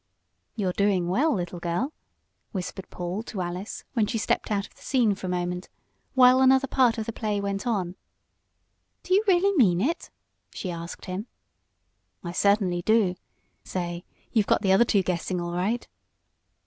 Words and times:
"You're 0.55 0.73
doing 0.73 1.09
well, 1.09 1.31
little 1.31 1.59
girl," 1.59 1.93
whispered 2.53 2.89
Paul 2.89 3.21
to 3.21 3.41
Alice, 3.41 3.83
when 3.93 4.07
she 4.07 4.17
stepped 4.17 4.49
out 4.49 4.65
of 4.65 4.73
the 4.73 4.81
scene 4.81 5.13
for 5.13 5.27
a 5.27 5.29
moment, 5.29 5.69
while 6.15 6.41
another 6.41 6.65
part 6.65 6.97
of 6.97 7.05
the 7.05 7.13
play 7.13 7.39
went 7.39 7.67
on. 7.67 7.95
"Do 9.03 9.13
you 9.13 9.23
really 9.27 9.55
mean 9.57 9.79
it?" 9.79 10.09
she 10.51 10.71
asked 10.71 11.05
him. 11.05 11.27
"I 12.23 12.31
certainly 12.31 12.81
do. 12.81 13.13
Say, 13.63 14.03
you've 14.33 14.47
got 14.47 14.63
the 14.63 14.71
other 14.71 14.85
two 14.85 15.03
guessing, 15.03 15.39
all 15.39 15.53
right." 15.53 15.87